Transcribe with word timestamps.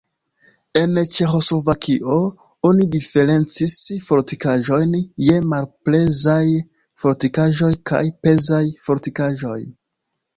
En 0.83 0.99
Ĉeĥoslovakio 1.15 2.15
oni 2.69 2.87
diferencis 2.95 3.75
fortikaĵojn 4.05 4.95
je 5.25 5.35
malpezaj 5.51 6.41
fortikaĵoj 7.03 7.71
kaj 7.91 8.01
pezaj 8.29 8.63
fortikaĵoj. 8.87 9.59